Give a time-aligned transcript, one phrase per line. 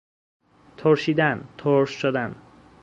[0.77, 2.35] ترشیدن، ترش شدن